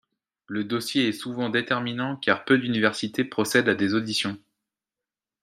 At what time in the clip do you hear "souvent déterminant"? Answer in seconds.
1.11-2.15